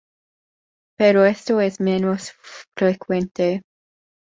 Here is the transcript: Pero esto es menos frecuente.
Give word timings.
Pero 0.97 1.25
esto 1.25 1.61
es 1.61 1.79
menos 1.79 2.31
frecuente. 2.75 3.61